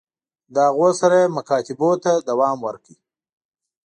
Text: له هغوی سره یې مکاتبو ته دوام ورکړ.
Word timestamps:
له 0.53 0.61
هغوی 0.67 0.91
سره 1.01 1.15
یې 1.21 1.33
مکاتبو 1.37 1.89
ته 2.03 2.11
دوام 2.29 2.57
ورکړ. 2.67 2.93